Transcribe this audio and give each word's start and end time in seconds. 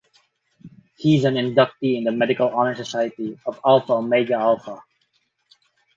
He 0.97 1.15
is 1.17 1.25
an 1.25 1.35
inductee 1.35 1.95
in 1.97 2.05
the 2.05 2.11
medical 2.11 2.49
honor 2.49 2.73
society 2.73 3.37
of 3.45 3.59
Alpha 3.63 3.93
Omega 3.93 4.33
Alpha. 4.33 4.81